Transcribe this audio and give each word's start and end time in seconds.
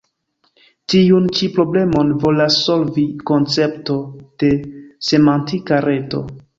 Tiun 0.93 1.27
ĉi 1.39 1.49
problemon 1.57 2.09
volas 2.25 2.59
solvi 2.63 3.05
koncepto 3.31 4.01
de 4.45 4.53
Semantika 5.13 5.85
Reto. 5.91 6.29